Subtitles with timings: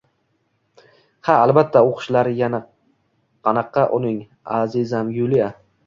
[1.27, 1.83] Ha, albatta…
[1.91, 2.35] Oʻqishlari
[3.49, 4.21] qanaqa uning,
[4.63, 5.57] azizam Yuliya?